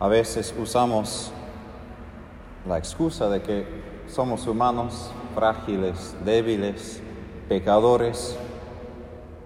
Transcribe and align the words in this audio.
A 0.00 0.06
veces 0.06 0.54
usamos 0.56 1.32
la 2.68 2.78
excusa 2.78 3.28
de 3.28 3.42
que 3.42 3.66
somos 4.06 4.46
humanos, 4.46 5.10
frágiles, 5.34 6.14
débiles, 6.24 7.02
pecadores, 7.48 8.36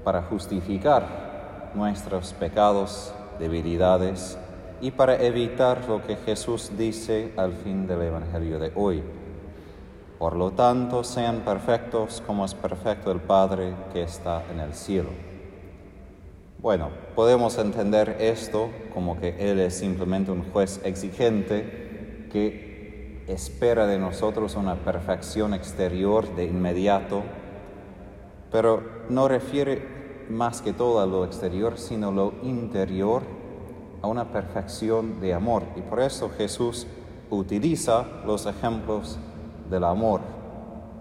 para 0.04 0.22
justificar 0.22 1.70
nuestros 1.74 2.34
pecados, 2.34 3.14
debilidades 3.38 4.36
y 4.82 4.90
para 4.90 5.22
evitar 5.22 5.88
lo 5.88 6.02
que 6.02 6.16
Jesús 6.16 6.72
dice 6.76 7.32
al 7.38 7.54
fin 7.54 7.86
del 7.86 8.02
Evangelio 8.02 8.58
de 8.58 8.72
hoy. 8.74 9.02
Por 10.18 10.36
lo 10.36 10.50
tanto, 10.50 11.02
sean 11.02 11.40
perfectos 11.40 12.22
como 12.26 12.44
es 12.44 12.54
perfecto 12.54 13.10
el 13.10 13.20
Padre 13.20 13.74
que 13.92 14.02
está 14.02 14.42
en 14.52 14.60
el 14.60 14.74
cielo. 14.74 15.31
Bueno, 16.62 16.90
podemos 17.16 17.58
entender 17.58 18.18
esto 18.20 18.70
como 18.94 19.18
que 19.18 19.50
Él 19.50 19.58
es 19.58 19.76
simplemente 19.76 20.30
un 20.30 20.44
juez 20.52 20.80
exigente 20.84 22.28
que 22.30 23.24
espera 23.26 23.88
de 23.88 23.98
nosotros 23.98 24.54
una 24.54 24.76
perfección 24.76 25.54
exterior 25.54 26.36
de 26.36 26.44
inmediato, 26.44 27.24
pero 28.52 28.80
no 29.08 29.26
refiere 29.26 30.24
más 30.30 30.62
que 30.62 30.72
todo 30.72 31.00
a 31.00 31.06
lo 31.06 31.24
exterior, 31.24 31.78
sino 31.78 32.12
lo 32.12 32.32
interior, 32.44 33.22
a 34.00 34.06
una 34.06 34.30
perfección 34.30 35.20
de 35.20 35.34
amor. 35.34 35.64
Y 35.74 35.80
por 35.80 35.98
eso 35.98 36.30
Jesús 36.38 36.86
utiliza 37.28 38.06
los 38.24 38.46
ejemplos 38.46 39.18
del 39.68 39.82
amor, 39.82 40.20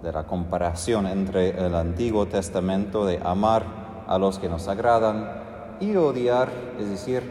de 0.01 0.11
la 0.11 0.25
comparación 0.25 1.05
entre 1.05 1.49
el 1.49 1.75
Antiguo 1.75 2.25
Testamento 2.25 3.05
de 3.05 3.19
amar 3.23 4.03
a 4.07 4.17
los 4.17 4.39
que 4.39 4.49
nos 4.49 4.67
agradan 4.67 5.40
y 5.81 5.95
odiar, 5.95 6.49
es 6.79 6.89
decir, 6.89 7.23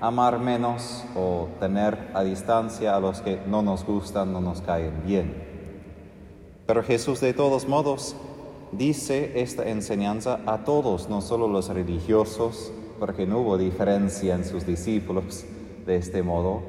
amar 0.00 0.38
menos 0.38 1.04
o 1.16 1.48
tener 1.58 2.10
a 2.14 2.22
distancia 2.22 2.94
a 2.94 3.00
los 3.00 3.22
que 3.22 3.40
no 3.46 3.62
nos 3.62 3.84
gustan, 3.84 4.32
no 4.32 4.40
nos 4.40 4.60
caen 4.60 5.02
bien. 5.04 5.34
Pero 6.66 6.82
Jesús 6.82 7.20
de 7.20 7.32
todos 7.32 7.66
modos 7.66 8.14
dice 8.72 9.40
esta 9.40 9.68
enseñanza 9.68 10.40
a 10.46 10.64
todos, 10.64 11.08
no 11.08 11.20
solo 11.20 11.48
los 11.48 11.68
religiosos, 11.68 12.72
porque 12.98 13.26
no 13.26 13.38
hubo 13.40 13.58
diferencia 13.58 14.34
en 14.34 14.44
sus 14.44 14.66
discípulos 14.66 15.44
de 15.86 15.96
este 15.96 16.22
modo, 16.22 16.62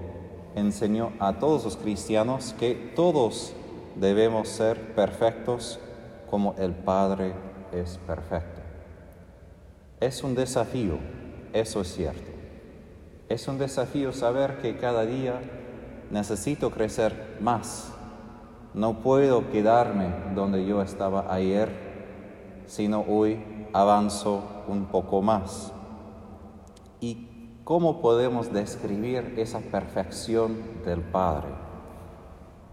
enseñó 0.55 1.11
a 1.19 1.33
todos 1.33 1.65
los 1.65 1.77
cristianos 1.77 2.55
que 2.57 2.93
todos 2.95 3.53
debemos 3.95 4.47
ser 4.47 4.95
perfectos 4.95 5.79
como 6.29 6.55
el 6.57 6.73
Padre 6.73 7.33
es 7.71 7.97
perfecto. 8.05 8.61
Es 9.99 10.23
un 10.23 10.35
desafío, 10.35 10.97
eso 11.55 11.81
es 11.81 11.93
cierto. 11.93 12.29
Es 13.29 13.47
un 13.47 13.57
desafío 13.57 14.11
saber 14.11 14.57
que 14.57 14.75
cada 14.75 15.05
día 15.05 15.39
necesito 16.11 16.69
crecer 16.69 17.37
más. 17.39 17.93
No 18.73 18.99
puedo 18.99 19.49
quedarme 19.51 20.09
donde 20.35 20.65
yo 20.65 20.81
estaba 20.81 21.33
ayer, 21.33 21.71
sino 22.67 23.05
hoy 23.07 23.39
avanzo 23.71 24.43
un 24.67 24.87
poco 24.87 25.21
más. 25.21 25.71
¿Y 26.99 27.29
cómo 27.63 28.01
podemos 28.01 28.51
describir 28.51 29.35
esa 29.37 29.59
perfección 29.59 30.57
del 30.83 30.99
Padre? 30.99 31.47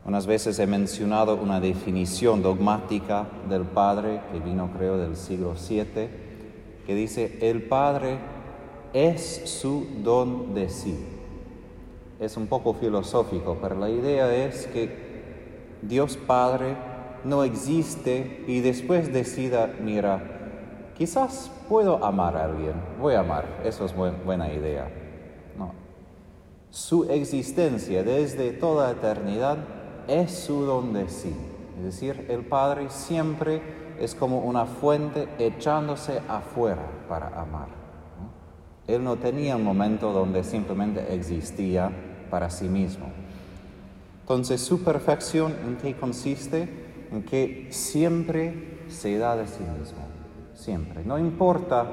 Unas 0.05 0.27
veces 0.27 0.59
he 0.59 0.67
mencionado 0.67 1.37
una 1.37 1.61
definición 1.61 2.43
dogmática 2.43 3.29
del 3.49 3.63
Padre 3.63 4.23
que 4.33 4.41
vino 4.41 4.71
creo 4.77 4.99
del 4.99 5.15
siglo 5.15 5.55
VII, 5.55 6.09
que 6.85 6.95
dice, 6.97 7.39
el 7.43 7.63
Padre 7.63 8.19
es 8.93 9.43
su 9.45 9.87
don 10.03 10.55
de 10.55 10.69
sí. 10.69 10.99
Es 12.21 12.37
un 12.37 12.47
poco 12.47 12.75
filosófico, 12.75 13.59
pero 13.61 13.77
la 13.77 13.91
idea 13.91 14.33
es 14.47 14.67
que 14.67 15.13
Dios 15.83 16.17
Padre 16.17 16.77
no 17.25 17.43
existe 17.45 18.45
y 18.47 18.61
después 18.61 19.13
decida, 19.13 19.71
mira, 19.81 20.93
quizás 20.97 21.51
puedo 21.69 22.05
amar 22.05 22.37
a 22.37 22.45
alguien, 22.45 22.75
voy 23.01 23.15
a 23.15 23.21
amar, 23.21 23.61
eso 23.65 23.85
es 23.85 23.95
buena 23.95 24.53
idea. 24.53 24.89
No. 25.57 25.73
Su 26.71 27.05
existencia 27.11 28.03
desde 28.03 28.53
toda 28.53 28.91
eternidad 28.91 29.59
es 30.07 30.33
su 30.33 30.63
don 30.63 30.93
de 30.93 31.09
sí. 31.09 31.35
Es 31.79 31.85
decir, 31.85 32.27
el 32.29 32.45
Padre 32.45 32.91
siempre 32.91 33.63
es 33.99 34.15
como 34.15 34.41
una 34.41 34.67
fuente 34.67 35.29
echándose 35.39 36.21
afuera 36.29 36.87
para 37.09 37.29
amar. 37.41 37.82
Él 38.87 39.05
no 39.05 39.17
tenía 39.17 39.57
un 39.57 39.65
momento 39.65 40.13
donde 40.13 40.45
simplemente 40.45 41.15
existía 41.15 41.91
para 42.31 42.51
sí 42.51 42.69
mismo. 42.69 43.07
Entonces, 44.23 44.61
su 44.61 44.83
perfección 44.83 45.55
en 45.65 45.77
qué 45.77 45.95
consiste? 45.95 46.69
En 47.11 47.23
que 47.23 47.69
siempre 47.71 48.85
se 48.89 49.19
da 49.19 49.37
de 49.37 49.47
sí 49.47 49.63
mismo. 49.79 49.99
Siempre. 50.55 51.05
No 51.05 51.19
importa 51.19 51.87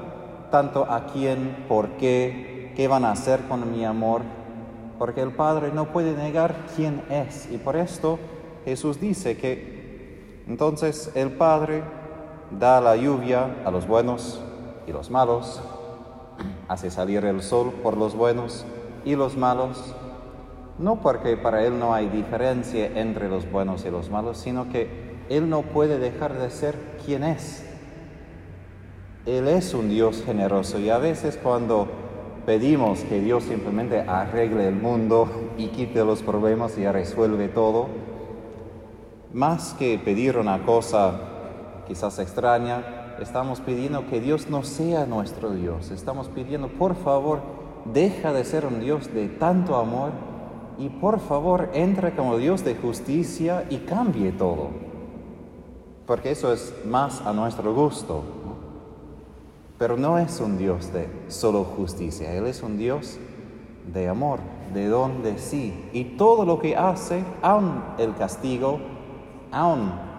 tanto 0.50 0.84
a 0.84 1.06
quién, 1.06 1.64
por 1.68 1.90
qué, 1.92 2.72
qué 2.76 2.88
van 2.88 3.04
a 3.04 3.12
hacer 3.12 3.40
con 3.48 3.70
mi 3.72 3.84
amor, 3.84 4.22
porque 4.98 5.22
el 5.22 5.30
Padre 5.30 5.72
no 5.72 5.92
puede 5.92 6.14
negar 6.14 6.66
quién 6.76 7.02
es. 7.10 7.50
Y 7.50 7.58
por 7.58 7.76
esto 7.76 8.18
Jesús 8.64 9.00
dice 9.00 9.36
que 9.36 10.42
entonces 10.46 11.12
el 11.14 11.30
Padre 11.32 11.82
da 12.58 12.80
la 12.80 12.96
lluvia 12.96 13.62
a 13.64 13.70
los 13.70 13.86
buenos 13.86 14.40
y 14.86 14.92
los 14.92 15.10
malos, 15.10 15.62
hace 16.68 16.90
salir 16.90 17.24
el 17.24 17.42
sol 17.42 17.72
por 17.82 17.96
los 17.96 18.14
buenos 18.14 18.64
y 19.04 19.16
los 19.16 19.36
malos, 19.36 19.94
no 20.78 21.00
porque 21.00 21.36
para 21.36 21.64
Él 21.64 21.78
no 21.78 21.94
hay 21.94 22.08
diferencia 22.08 22.86
entre 22.98 23.28
los 23.28 23.50
buenos 23.50 23.84
y 23.84 23.90
los 23.90 24.10
malos, 24.10 24.38
sino 24.38 24.68
que 24.70 25.18
Él 25.28 25.48
no 25.50 25.62
puede 25.62 25.98
dejar 25.98 26.38
de 26.38 26.50
ser 26.50 26.76
quien 27.04 27.24
es. 27.24 27.66
Él 29.26 29.48
es 29.48 29.74
un 29.74 29.88
Dios 29.88 30.22
generoso 30.24 30.78
y 30.78 30.90
a 30.90 30.98
veces 30.98 31.38
cuando 31.42 31.88
pedimos 32.46 33.00
que 33.00 33.20
Dios 33.20 33.44
simplemente 33.44 34.00
arregle 34.00 34.66
el 34.66 34.74
mundo 34.74 35.28
y 35.58 35.68
quite 35.68 36.04
los 36.04 36.22
problemas 36.22 36.78
y 36.78 36.86
resuelve 36.86 37.48
todo, 37.48 37.88
más 39.32 39.74
que 39.74 39.98
pedir 39.98 40.38
una 40.38 40.64
cosa 40.64 41.20
quizás 41.86 42.18
extraña, 42.18 42.99
estamos 43.20 43.60
pidiendo 43.60 44.06
que 44.08 44.20
Dios 44.20 44.48
no 44.48 44.62
sea 44.62 45.06
nuestro 45.06 45.50
Dios. 45.50 45.90
Estamos 45.90 46.28
pidiendo, 46.28 46.68
por 46.68 46.94
favor, 46.94 47.40
deja 47.84 48.32
de 48.32 48.44
ser 48.44 48.66
un 48.66 48.80
Dios 48.80 49.12
de 49.12 49.28
tanto 49.28 49.76
amor 49.76 50.10
y 50.78 50.88
por 50.88 51.20
favor 51.20 51.70
entra 51.74 52.16
como 52.16 52.38
Dios 52.38 52.64
de 52.64 52.74
justicia 52.74 53.66
y 53.68 53.78
cambie 53.78 54.32
todo. 54.32 54.68
Porque 56.06 56.30
eso 56.30 56.52
es 56.52 56.74
más 56.86 57.20
a 57.20 57.32
nuestro 57.32 57.74
gusto. 57.74 58.22
Pero 59.78 59.96
no 59.96 60.18
es 60.18 60.40
un 60.40 60.58
Dios 60.58 60.92
de 60.92 61.08
solo 61.28 61.64
justicia, 61.64 62.32
Él 62.34 62.46
es 62.46 62.62
un 62.62 62.76
Dios 62.76 63.18
de 63.92 64.08
amor, 64.08 64.40
de 64.74 64.88
don 64.88 65.22
de 65.22 65.38
sí. 65.38 65.88
Y 65.92 66.04
todo 66.16 66.44
lo 66.44 66.58
que 66.58 66.76
hace, 66.76 67.24
aun 67.42 67.82
el 67.98 68.14
castigo, 68.14 68.78
aun 69.50 70.09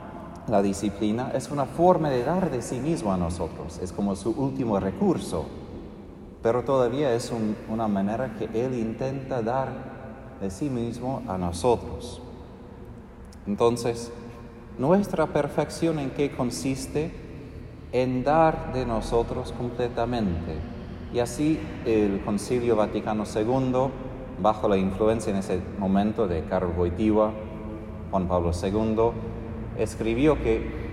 la 0.52 0.62
disciplina, 0.62 1.32
es 1.34 1.50
una 1.50 1.66
forma 1.66 2.12
de 2.12 2.24
dar 2.24 2.52
de 2.52 2.62
sí 2.62 2.80
mismo 2.80 3.12
a 3.12 3.18
nosotros. 3.18 3.80
Es 3.82 3.92
como 3.92 4.16
su 4.16 4.30
último 4.32 4.80
recurso. 4.80 5.46
Pero 6.44 6.64
todavía 6.64 7.14
es 7.16 7.32
una 7.70 7.88
manera 7.88 8.36
que 8.38 8.46
Él 8.54 8.76
intenta 8.76 9.42
dar 9.42 9.70
de 10.40 10.52
sí 10.52 10.70
mismo 10.70 11.24
a 11.28 11.40
nosotros. 11.40 12.22
Entonces, 13.48 14.12
nuestra 14.78 15.26
perfección 15.28 15.98
en 15.98 16.12
qué 16.12 16.32
consiste? 16.32 17.22
en 17.92 18.24
dar 18.24 18.74
de 18.74 18.86
nosotros 18.86 19.52
completamente. 19.52 20.56
Y 21.14 21.20
así 21.20 21.60
el 21.86 22.22
Concilio 22.24 22.76
Vaticano 22.76 23.24
II, 23.24 23.90
bajo 24.42 24.70
la 24.70 24.78
influencia 24.78 25.32
en 25.32 25.38
ese 25.38 25.60
momento 25.78 26.28
de 26.28 26.44
Karol 26.46 26.74
Wojtyła, 26.78 27.32
Juan 28.12 28.28
Pablo 28.28 28.52
II, 28.52 29.12
escribió 29.78 30.42
que 30.42 30.92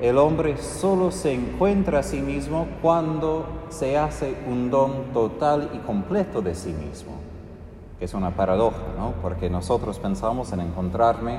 el 0.00 0.16
hombre 0.16 0.56
solo 0.56 1.10
se 1.10 1.32
encuentra 1.32 1.98
a 1.98 2.02
sí 2.02 2.20
mismo 2.20 2.66
cuando 2.80 3.66
se 3.68 3.98
hace 3.98 4.34
un 4.48 4.70
don 4.70 5.12
total 5.12 5.70
y 5.74 5.78
completo 5.78 6.40
de 6.40 6.54
sí 6.54 6.72
mismo, 6.72 7.12
es 8.00 8.14
una 8.14 8.30
paradoja, 8.30 8.82
¿no? 8.96 9.12
Porque 9.20 9.50
nosotros 9.50 9.98
pensamos 9.98 10.52
en 10.52 10.60
encontrarme, 10.60 11.34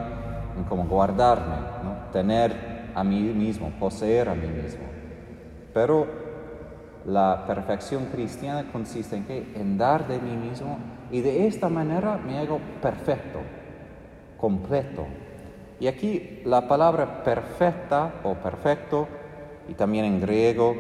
en 0.58 0.64
cómo 0.70 0.86
guardarme, 0.86 1.56
¿no? 1.84 2.12
tener 2.12 2.92
a 2.94 3.04
mí 3.04 3.22
mismo, 3.22 3.72
poseer 3.80 4.30
a 4.30 4.36
mí 4.36 4.48
mismo. 4.48 4.84
Pero 5.74 6.06
la 7.06 7.46
perfección 7.48 8.06
cristiana 8.12 8.72
consiste 8.72 9.16
en 9.16 9.26
que 9.26 9.54
en 9.56 9.78
dar 9.78 10.08
de 10.08 10.20
mí 10.20 10.36
mismo 10.36 10.78
y 11.10 11.22
de 11.22 11.48
esta 11.48 11.68
manera 11.68 12.18
me 12.18 12.38
hago 12.38 12.60
perfecto, 12.82 13.40
completo. 14.38 15.06
Y 15.82 15.88
aquí 15.88 16.44
la 16.46 16.68
palabra 16.68 17.24
perfecta 17.24 18.14
o 18.24 18.36
perfecto 18.36 19.08
y 19.68 19.74
también 19.74 20.06
en 20.06 20.22
griego 20.22 20.76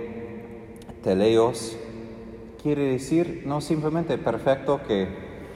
teleos 1.03 1.75
quiere 2.61 2.83
decir 2.83 3.41
no 3.47 3.61
simplemente 3.61 4.19
perfecto 4.19 4.79
que 4.87 5.07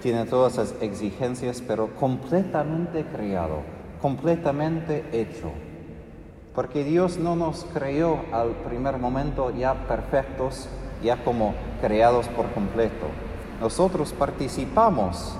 tiene 0.01 0.25
todas 0.25 0.57
las 0.57 0.81
exigencias, 0.81 1.61
pero 1.61 1.93
completamente 1.93 3.05
creado, 3.05 3.61
completamente 4.01 5.05
hecho. 5.11 5.51
Porque 6.55 6.83
Dios 6.83 7.19
no 7.19 7.35
nos 7.35 7.65
creó 7.65 8.21
al 8.31 8.49
primer 8.67 8.97
momento 8.97 9.51
ya 9.51 9.75
perfectos, 9.87 10.67
ya 11.03 11.23
como 11.23 11.53
creados 11.81 12.27
por 12.29 12.49
completo. 12.49 13.05
Nosotros 13.61 14.11
participamos 14.11 15.37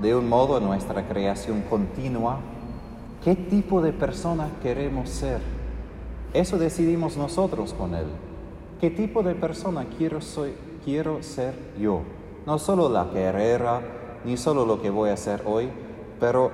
de 0.00 0.14
un 0.14 0.28
modo 0.28 0.58
en 0.58 0.64
nuestra 0.64 1.08
creación 1.08 1.62
continua. 1.62 2.38
¿Qué 3.24 3.34
tipo 3.34 3.80
de 3.82 3.92
persona 3.92 4.50
queremos 4.62 5.08
ser? 5.08 5.40
Eso 6.32 6.58
decidimos 6.58 7.16
nosotros 7.16 7.74
con 7.74 7.94
Él. 7.94 8.06
¿Qué 8.80 8.90
tipo 8.90 9.22
de 9.22 9.34
persona 9.34 9.86
quiero, 9.96 10.20
soy, 10.20 10.52
quiero 10.84 11.22
ser 11.22 11.54
yo? 11.78 12.02
No 12.46 12.58
solo 12.58 12.88
la 12.88 13.10
carrera, 13.10 13.80
ni 14.24 14.36
solo 14.36 14.64
lo 14.64 14.80
que 14.80 14.90
voy 14.90 15.10
a 15.10 15.14
hacer 15.14 15.42
hoy, 15.46 15.68
pero 16.20 16.50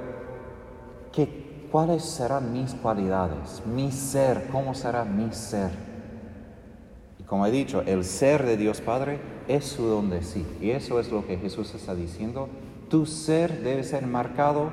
¿qué, 1.12 1.44
cuáles 1.74 2.04
serán 2.04 2.52
mis 2.52 2.72
cualidades, 2.74 3.60
mi 3.66 3.90
ser, 3.90 4.46
cómo 4.52 4.74
será 4.74 5.04
mi 5.04 5.32
ser. 5.32 5.72
Y 7.18 7.24
como 7.24 7.46
he 7.46 7.50
dicho, 7.50 7.82
el 7.84 8.04
ser 8.04 8.46
de 8.46 8.56
Dios 8.56 8.80
Padre 8.80 9.18
es 9.48 9.64
su 9.64 9.82
don 9.82 10.08
de 10.08 10.22
sí. 10.22 10.46
Y 10.60 10.70
eso 10.70 11.00
es 11.00 11.10
lo 11.10 11.26
que 11.26 11.36
Jesús 11.36 11.74
está 11.74 11.96
diciendo. 11.96 12.48
Tu 12.88 13.06
ser 13.06 13.60
debe 13.64 13.82
ser 13.82 14.06
marcado 14.06 14.70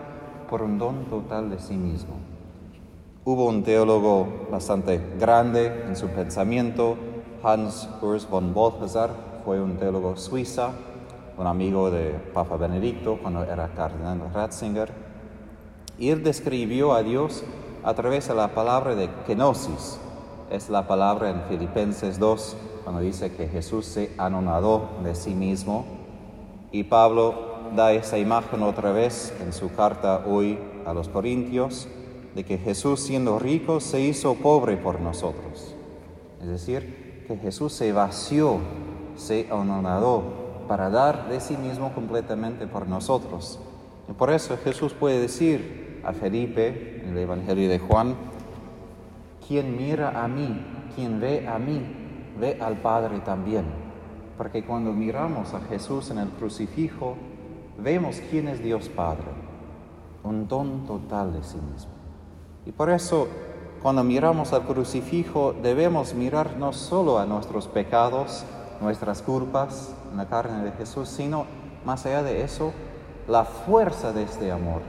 por 0.52 0.62
un 0.62 0.78
don 0.78 1.06
total 1.06 1.50
de 1.50 1.60
sí 1.60 1.76
mismo. 1.76 2.16
Hubo 3.24 3.46
un 3.46 3.64
teólogo 3.64 4.48
bastante 4.52 5.00
grande 5.18 5.86
en 5.88 5.96
su 5.96 6.10
pensamiento, 6.10 6.98
Hans 7.42 7.88
Urs 8.02 8.30
von 8.30 8.54
Balthasar, 8.54 9.12
fue 9.46 9.62
un 9.62 9.78
teólogo 9.78 10.18
suiza, 10.18 10.72
un 11.38 11.48
amigo 11.48 11.90
de 11.90 12.12
Papa 12.34 12.58
Benedicto 12.58 13.18
cuando 13.22 13.46
era 13.46 13.70
cardenal 13.70 14.30
Ratzinger, 14.34 14.92
y 15.98 16.10
él 16.10 16.22
describió 16.22 16.94
a 16.94 17.02
Dios 17.02 17.46
a 17.84 17.94
través 17.94 18.28
de 18.28 18.36
la 18.36 18.50
palabra 18.50 18.94
de 18.94 19.10
kenosis. 19.26 20.02
Es 20.50 20.70
la 20.70 20.86
palabra 20.86 21.30
en 21.30 21.44
Filipenses 21.44 22.20
2, 22.20 22.58
cuando 22.84 23.00
dice 23.00 23.32
que 23.34 23.48
Jesús 23.48 23.86
se 23.86 24.14
anonadó 24.18 24.90
de 25.02 25.16
sí 25.16 25.34
mismo. 25.34 25.86
Y 26.74 26.84
Pablo 26.84 27.51
da 27.76 27.94
esa 27.94 28.18
imagen 28.18 28.64
otra 28.64 28.92
vez 28.92 29.34
en 29.42 29.54
su 29.54 29.74
carta 29.74 30.24
hoy 30.28 30.60
a 30.86 30.94
los 30.94 31.10
Corintios 31.10 31.88
de 32.36 32.44
que 32.44 32.58
Jesús 32.58 33.02
siendo 33.02 33.40
rico 33.40 33.80
se 33.80 34.02
hizo 34.02 34.36
pobre 34.36 34.78
por 34.78 35.00
nosotros. 35.00 35.76
Es 36.42 36.48
decir, 36.48 37.24
que 37.28 37.38
Jesús 37.38 37.74
se 37.74 37.92
vació, 37.92 38.60
se 39.16 39.48
anonadó 39.52 40.24
para 40.68 40.90
dar 40.90 41.30
de 41.30 41.40
sí 41.40 41.58
mismo 41.58 41.94
completamente 41.94 42.68
por 42.68 42.88
nosotros. 42.88 43.60
Y 44.10 44.14
por 44.14 44.32
eso 44.32 44.58
Jesús 44.64 44.94
puede 44.94 45.20
decir 45.20 46.02
a 46.04 46.14
Felipe 46.14 47.02
en 47.04 47.12
el 47.12 47.18
Evangelio 47.20 47.70
de 47.70 47.80
Juan, 47.80 48.16
quien 49.48 49.78
mira 49.78 50.24
a 50.24 50.28
mí, 50.28 50.66
quien 50.96 51.20
ve 51.20 51.48
a 51.48 51.60
mí, 51.60 51.82
ve 52.40 52.58
al 52.62 52.78
Padre 52.78 53.20
también. 53.20 53.66
Porque 54.38 54.64
cuando 54.64 54.94
miramos 54.94 55.54
a 55.54 55.60
Jesús 55.62 56.10
en 56.10 56.18
el 56.18 56.30
crucifijo, 56.30 57.18
vemos 57.84 58.22
quién 58.30 58.48
es 58.48 58.62
Dios 58.62 58.90
Padre, 58.90 59.26
un 60.24 60.48
don 60.48 60.86
total 60.86 61.34
de 61.34 61.44
sí 61.44 61.58
mismo. 61.58 61.92
Y 62.66 62.72
por 62.72 62.90
eso, 62.90 63.28
cuando 63.82 64.04
miramos 64.04 64.54
al 64.54 64.64
crucifijo, 64.64 65.54
debemos 65.62 66.14
mirar 66.14 66.58
no 66.58 66.74
solo 66.74 67.18
a 67.18 67.26
nuestros 67.26 67.68
pecados, 67.68 68.46
nuestras 68.82 69.22
culpas 69.22 69.94
en 70.12 70.18
la 70.18 70.28
carne 70.28 70.64
de 70.64 70.72
Jesús, 70.74 71.10
sino 71.10 71.46
más 71.86 72.06
allá 72.06 72.24
de 72.24 72.44
eso, 72.44 72.72
la 73.28 73.46
fuerza 73.46 74.12
de 74.14 74.24
este 74.24 74.52
amor. 74.52 74.82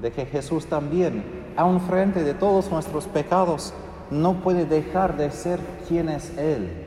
De 0.00 0.10
que 0.12 0.26
Jesús 0.26 0.66
también, 0.66 1.52
aun 1.56 1.80
frente 1.80 2.22
de 2.24 2.34
todos 2.34 2.70
nuestros 2.70 3.06
pecados, 3.06 3.72
no 4.10 4.34
puede 4.34 4.66
dejar 4.66 5.16
de 5.16 5.30
ser 5.30 5.60
quien 5.88 6.08
es 6.08 6.36
Él. 6.36 6.84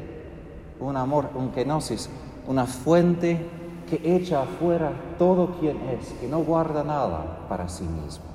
Un 0.79 0.95
amor, 0.95 1.29
un 1.35 1.51
kenosis, 1.51 2.09
una 2.47 2.65
fuente 2.65 3.49
que 3.89 4.15
echa 4.15 4.43
afuera 4.43 4.91
todo 5.17 5.57
quien 5.59 5.77
es, 5.89 6.13
que 6.13 6.27
no 6.27 6.39
guarda 6.39 6.83
nada 6.83 7.47
para 7.49 7.67
sí 7.67 7.83
mismo. 7.83 8.25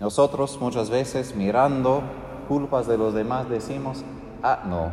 Nosotros 0.00 0.58
muchas 0.60 0.90
veces 0.90 1.34
mirando 1.34 2.02
culpas 2.48 2.86
de 2.86 2.98
los 2.98 3.14
demás 3.14 3.48
decimos, 3.48 4.04
ah, 4.42 4.62
no, 4.66 4.90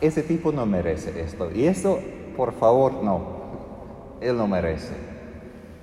ese 0.00 0.22
tipo 0.22 0.52
no 0.52 0.66
merece 0.66 1.20
esto. 1.20 1.50
Y 1.52 1.66
esto, 1.66 1.98
por 2.36 2.52
favor, 2.52 2.94
no, 3.02 3.20
él 4.20 4.36
no 4.36 4.48
merece. 4.48 4.94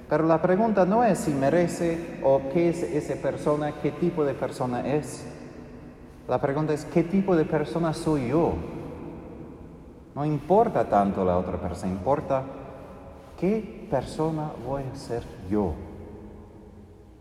Pero 0.09 0.25
la 0.25 0.41
pregunta 0.41 0.85
no 0.85 1.03
es 1.03 1.19
si 1.19 1.31
merece 1.31 2.19
o 2.23 2.41
qué 2.53 2.69
es 2.69 2.83
esa 2.83 3.15
persona, 3.15 3.73
qué 3.81 3.91
tipo 3.91 4.23
de 4.23 4.33
persona 4.33 4.85
es. 4.95 5.25
La 6.27 6.39
pregunta 6.39 6.73
es, 6.73 6.85
¿qué 6.85 7.03
tipo 7.03 7.35
de 7.35 7.45
persona 7.45 7.93
soy 7.93 8.29
yo? 8.29 8.53
No 10.15 10.23
importa 10.25 10.87
tanto 10.87 11.25
la 11.25 11.37
otra 11.37 11.59
persona, 11.59 11.91
importa 11.91 12.43
qué 13.37 13.85
persona 13.91 14.49
voy 14.65 14.83
a 14.83 14.95
ser 14.95 15.23
yo. 15.49 15.73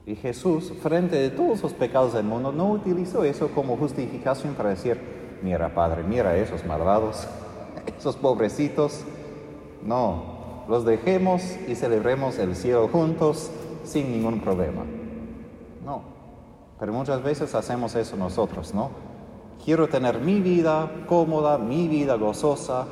Y 0.07 0.15
Jesús, 0.15 0.73
frente 0.81 1.17
de 1.17 1.31
todos 1.31 1.61
los 1.61 1.73
pecados 1.73 2.13
del 2.13 2.25
mundo, 2.25 2.53
no 2.53 2.71
utilizó 2.71 3.25
eso 3.25 3.49
como 3.49 3.77
justificación 3.77 4.55
para 4.55 4.69
decir, 4.71 5.01
mira 5.43 5.75
Padre, 5.75 6.05
mira 6.05 6.37
esos 6.37 6.65
malvados, 6.65 7.27
esos 7.99 8.15
pobrecitos. 8.15 9.05
No, 9.83 10.65
los 10.69 10.85
dejemos 10.85 11.43
y 11.67 11.75
celebremos 11.75 12.39
el 12.39 12.55
cielo 12.55 12.87
juntos 12.87 13.51
sin 13.83 14.13
ningún 14.13 14.41
problema. 14.41 14.85
No, 15.85 16.03
pero 16.79 16.93
muchas 16.93 17.25
veces 17.25 17.57
hacemos 17.57 17.97
eso 17.97 18.17
nosotros, 18.17 18.73
¿no? 18.73 19.14
Quiero 19.63 19.89
tener 19.89 20.21
mi 20.21 20.41
vida 20.41 20.91
cómoda, 21.07 21.59
mi 21.59 21.89
vida 21.89 22.15
gozosa, 22.15 22.87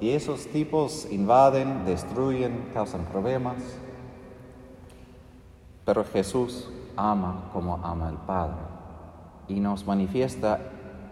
y 0.00 0.10
esos 0.10 0.46
tipos 0.46 1.06
invaden, 1.10 1.84
destruyen, 1.84 2.70
causan 2.72 3.04
problemas. 3.04 3.56
Pero 5.84 6.04
Jesús 6.04 6.70
ama 6.96 7.50
como 7.52 7.76
ama 7.82 8.08
el 8.08 8.16
Padre 8.16 8.56
y 9.48 9.60
nos 9.60 9.86
manifiesta 9.86 10.60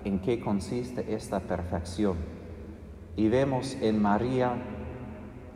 en 0.04 0.20
qué 0.20 0.40
consiste 0.40 1.14
esta 1.14 1.40
perfección. 1.40 2.16
Y 3.16 3.28
vemos 3.28 3.76
en 3.80 4.00
María 4.00 4.54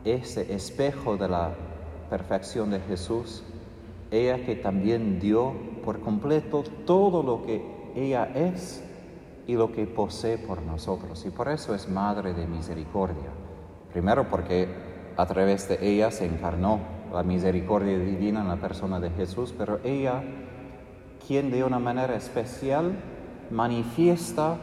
ese 0.05 0.55
espejo 0.55 1.17
de 1.17 1.29
la 1.29 1.55
perfección 2.11 2.71
de 2.71 2.81
Jesús, 2.81 3.43
ella 4.11 4.45
que 4.45 4.55
también 4.55 5.19
dio 5.19 5.53
por 5.85 6.01
completo 6.01 6.63
todo 6.85 7.23
lo 7.23 7.43
que 7.45 7.63
ella 7.97 8.31
es 8.35 8.83
y 9.47 9.55
lo 9.55 9.73
que 9.73 9.87
posee 9.87 10.39
por 10.39 10.63
nosotros. 10.63 11.25
Y 11.25 11.31
por 11.31 11.49
eso 11.49 11.75
es 11.75 11.89
Madre 11.89 12.35
de 12.35 12.47
Misericordia. 12.47 13.31
Primero 13.93 14.29
porque 14.29 14.69
a 15.17 15.27
través 15.27 15.69
de 15.69 15.79
ella 15.81 16.11
se 16.11 16.27
encarnó 16.27 16.81
la 17.13 17.23
misericordia 17.23 17.99
divina 17.99 18.41
en 18.41 18.49
la 18.49 18.57
persona 18.57 19.01
de 19.01 19.11
Jesús, 19.11 19.55
pero 19.57 19.81
ella, 19.85 20.23
quien 21.27 21.51
de 21.51 21.65
una 21.65 21.79
manera 21.79 22.17
especial 22.17 22.93
manifiesta 23.51 24.57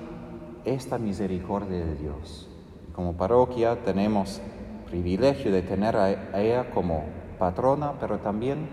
esta 0.66 0.98
misericordia 0.98 1.86
de 1.86 1.96
Dios. 1.96 2.50
Como 2.94 3.14
parroquia 3.14 3.84
tenemos 3.84 4.42
privilegio 4.86 5.52
de 5.52 5.62
tener 5.64 5.96
a 5.96 6.40
ella 6.40 6.70
como 6.72 7.06
patrona, 7.40 7.94
pero 8.00 8.20
también 8.20 8.68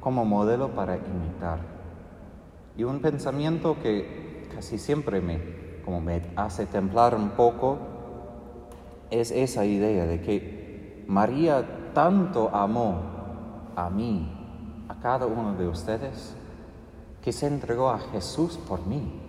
como 0.00 0.24
modelo 0.24 0.70
para 0.70 0.96
imitar. 0.96 1.60
Y 2.76 2.84
un 2.84 3.00
pensamiento 3.00 3.76
que 3.80 4.23
casi 4.54 4.78
siempre 4.78 5.20
me, 5.20 5.40
como 5.84 6.00
me 6.00 6.22
hace 6.36 6.66
templar 6.66 7.14
un 7.14 7.30
poco 7.30 7.78
es 9.10 9.30
esa 9.30 9.64
idea 9.64 10.06
de 10.06 10.20
que 10.20 11.04
María 11.06 11.92
tanto 11.94 12.50
amó 12.54 13.02
a 13.76 13.90
mí, 13.90 14.28
a 14.88 14.94
cada 15.00 15.26
uno 15.26 15.54
de 15.54 15.68
ustedes, 15.68 16.34
que 17.22 17.32
se 17.32 17.46
entregó 17.46 17.90
a 17.90 17.98
Jesús 17.98 18.58
por 18.68 18.86
mí. 18.86 19.20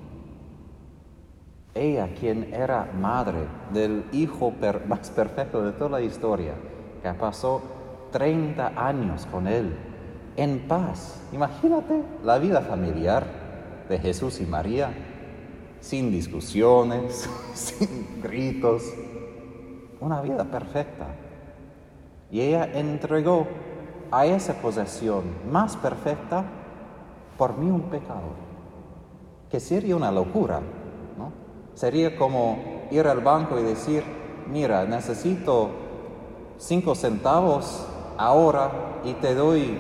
Ella, 1.74 2.14
quien 2.20 2.54
era 2.54 2.90
madre 3.00 3.48
del 3.74 4.06
hijo 4.12 4.54
más 4.88 5.10
perfecto 5.12 5.62
de 5.64 5.74
toda 5.74 6.00
la 6.00 6.02
historia, 6.02 6.54
que 7.02 7.14
pasó 7.14 7.62
30 8.12 8.74
años 8.76 9.26
con 9.28 9.48
él, 9.48 9.76
en 10.38 10.68
paz. 10.68 11.22
Imagínate 11.32 12.02
la 12.24 12.38
vida 12.40 12.62
familiar 12.62 13.26
de 13.88 14.00
Jesús 14.00 14.42
y 14.42 14.46
María, 14.46 14.92
sin 15.86 16.10
discusiones, 16.10 17.30
sin 17.54 18.20
gritos, 18.22 18.92
una 20.02 20.20
vida 20.22 20.44
perfecta. 20.46 21.06
Y 22.32 22.42
ella 22.42 22.66
entregó 22.74 23.46
a 24.10 24.26
esa 24.26 24.56
posesión 24.56 25.24
más 25.52 25.78
perfecta 25.78 26.44
por 27.38 27.56
mí 27.58 27.70
un 27.70 27.84
pecado, 27.84 28.34
que 29.52 29.60
sería 29.60 29.96
una 29.96 30.12
locura, 30.12 30.60
¿no? 31.20 31.32
Sería 31.76 32.18
como 32.18 32.88
ir 32.90 33.06
al 33.08 33.20
banco 33.20 33.60
y 33.60 33.64
decir, 33.64 34.04
mira, 34.52 34.86
necesito 34.86 35.70
cinco 36.58 36.96
centavos 36.96 37.86
ahora 38.18 38.72
y 39.04 39.14
te 39.14 39.36
doy 39.36 39.78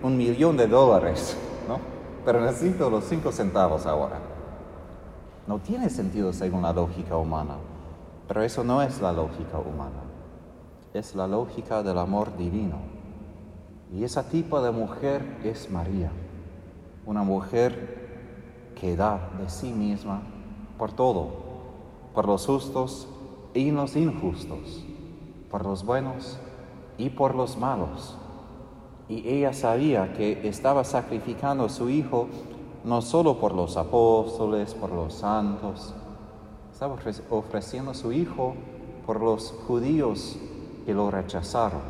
un 0.00 0.16
millón 0.16 0.56
de 0.56 0.68
dólares, 0.68 1.36
¿no? 1.68 1.80
Pero 2.24 2.40
necesito 2.40 2.88
los 2.88 3.04
cinco 3.04 3.32
centavos 3.32 3.84
ahora. 3.84 4.33
No 5.46 5.58
tiene 5.58 5.90
sentido 5.90 6.32
según 6.32 6.62
la 6.62 6.72
lógica 6.72 7.16
humana, 7.16 7.56
pero 8.26 8.42
eso 8.42 8.64
no 8.64 8.80
es 8.80 9.00
la 9.00 9.12
lógica 9.12 9.58
humana, 9.58 10.02
es 10.94 11.14
la 11.14 11.26
lógica 11.26 11.82
del 11.82 11.98
amor 11.98 12.36
divino. 12.36 12.76
Y 13.92 14.04
ese 14.04 14.22
tipo 14.24 14.62
de 14.62 14.70
mujer 14.70 15.38
es 15.44 15.70
María, 15.70 16.10
una 17.04 17.22
mujer 17.22 18.72
que 18.74 18.96
da 18.96 19.30
de 19.38 19.50
sí 19.50 19.70
misma 19.72 20.22
por 20.78 20.92
todo, 20.92 21.28
por 22.14 22.26
los 22.26 22.46
justos 22.46 23.06
y 23.52 23.70
los 23.70 23.96
injustos, 23.96 24.84
por 25.50 25.64
los 25.64 25.84
buenos 25.84 26.38
y 26.96 27.10
por 27.10 27.34
los 27.34 27.58
malos. 27.58 28.16
Y 29.08 29.28
ella 29.28 29.52
sabía 29.52 30.14
que 30.14 30.48
estaba 30.48 30.84
sacrificando 30.84 31.66
a 31.66 31.68
su 31.68 31.90
hijo 31.90 32.28
no 32.84 33.00
solo 33.00 33.38
por 33.38 33.54
los 33.54 33.76
apóstoles, 33.76 34.74
por 34.74 34.90
los 34.90 35.14
santos, 35.14 35.94
estaba 36.70 36.96
ofreciendo 37.30 37.92
a 37.92 37.94
su 37.94 38.12
hijo 38.12 38.54
por 39.06 39.20
los 39.20 39.54
judíos 39.66 40.36
que 40.84 40.92
lo 40.92 41.10
rechazaron, 41.10 41.80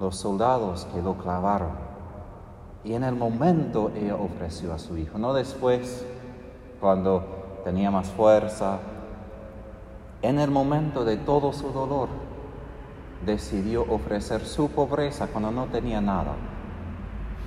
los 0.00 0.16
soldados 0.16 0.86
que 0.92 1.00
lo 1.00 1.14
clavaron. 1.14 1.70
Y 2.82 2.94
en 2.94 3.04
el 3.04 3.14
momento 3.14 3.92
ella 3.94 4.16
ofreció 4.16 4.72
a 4.72 4.78
su 4.78 4.96
hijo, 4.96 5.18
no 5.18 5.32
después, 5.32 6.04
cuando 6.80 7.22
tenía 7.62 7.90
más 7.90 8.08
fuerza, 8.08 8.78
en 10.22 10.40
el 10.40 10.50
momento 10.50 11.04
de 11.04 11.18
todo 11.18 11.52
su 11.52 11.70
dolor, 11.72 12.08
decidió 13.24 13.82
ofrecer 13.82 14.44
su 14.44 14.70
pobreza 14.70 15.28
cuando 15.28 15.50
no 15.50 15.66
tenía 15.66 16.00
nada. 16.00 16.32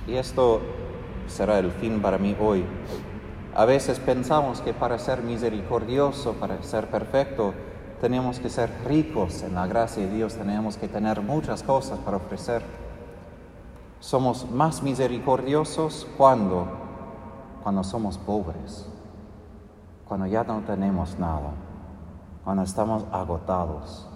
Y 0.06 0.14
esto 0.14 0.60
será 1.28 1.58
el 1.58 1.70
fin 1.70 2.00
para 2.00 2.18
mí 2.18 2.36
hoy. 2.40 2.64
A 3.54 3.64
veces 3.64 4.00
pensamos 4.00 4.60
que 4.60 4.74
para 4.74 4.98
ser 4.98 5.22
misericordioso, 5.22 6.32
para 6.34 6.60
ser 6.62 6.88
perfecto, 6.88 7.54
tenemos 8.00 8.40
que 8.40 8.50
ser 8.50 8.70
ricos 8.84 9.42
en 9.42 9.54
la 9.54 9.66
gracia 9.66 10.04
de 10.04 10.12
Dios, 10.12 10.34
tenemos 10.34 10.76
que 10.76 10.88
tener 10.88 11.20
muchas 11.22 11.62
cosas 11.62 11.98
para 12.00 12.16
ofrecer. 12.16 12.62
Somos 14.00 14.50
más 14.50 14.82
misericordiosos 14.82 16.06
cuando, 16.16 16.66
cuando 17.62 17.84
somos 17.84 18.18
pobres, 18.18 18.86
cuando 20.06 20.26
ya 20.26 20.44
no 20.44 20.60
tenemos 20.60 21.18
nada, 21.18 21.52
cuando 22.44 22.64
estamos 22.64 23.06
agotados, 23.12 24.08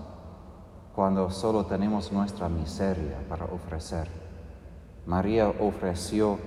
cuando 0.94 1.30
solo 1.30 1.64
tenemos 1.64 2.12
nuestra 2.12 2.48
miseria 2.48 3.16
para 3.28 3.44
ofrecer. 3.46 4.08
María 5.06 5.48
ofreció 5.60 6.38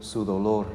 su 0.00 0.24
dolor, 0.24 0.66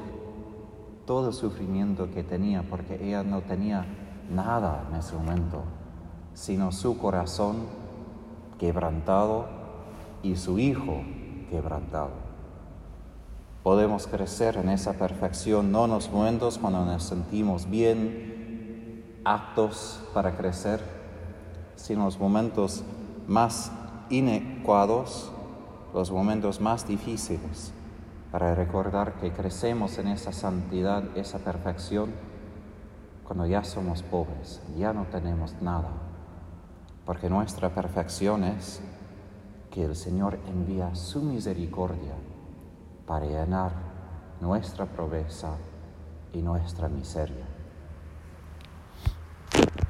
todo 1.05 1.29
el 1.29 1.33
sufrimiento 1.33 2.09
que 2.11 2.23
tenía, 2.23 2.63
porque 2.63 3.03
ella 3.03 3.23
no 3.23 3.41
tenía 3.41 3.85
nada 4.29 4.85
en 4.89 4.97
ese 4.97 5.15
momento, 5.15 5.63
sino 6.33 6.71
su 6.71 6.97
corazón 6.97 7.57
quebrantado 8.59 9.47
y 10.21 10.35
su 10.35 10.59
hijo 10.59 11.01
quebrantado. 11.49 12.11
Podemos 13.63 14.07
crecer 14.07 14.57
en 14.57 14.69
esa 14.69 14.93
perfección, 14.93 15.71
no 15.71 15.85
en 15.85 15.91
los 15.91 16.09
momentos 16.11 16.57
cuando 16.57 16.85
nos 16.85 17.03
sentimos 17.03 17.69
bien, 17.69 19.19
aptos 19.25 20.01
para 20.13 20.35
crecer, 20.37 20.81
sino 21.75 22.01
en 22.01 22.05
los 22.05 22.19
momentos 22.19 22.83
más 23.27 23.71
inecuados, 24.09 25.31
los 25.93 26.11
momentos 26.11 26.61
más 26.61 26.87
difíciles, 26.87 27.73
para 28.31 28.53
recordar 28.53 29.13
que 29.13 29.31
crecemos 29.31 29.97
en 29.97 30.07
esa 30.07 30.31
santidad, 30.31 31.03
esa 31.17 31.39
perfección, 31.39 32.11
cuando 33.23 33.45
ya 33.45 33.63
somos 33.63 34.03
pobres, 34.03 34.61
ya 34.77 34.93
no 34.93 35.05
tenemos 35.05 35.53
nada, 35.61 35.89
porque 37.05 37.29
nuestra 37.29 37.69
perfección 37.69 38.43
es 38.43 38.81
que 39.71 39.83
el 39.83 39.95
Señor 39.95 40.39
envía 40.47 40.95
su 40.95 41.21
misericordia 41.21 42.13
para 43.05 43.25
llenar 43.25 43.71
nuestra 44.41 44.85
pobreza 44.85 45.55
y 46.33 46.41
nuestra 46.41 46.87
miseria. 46.87 47.58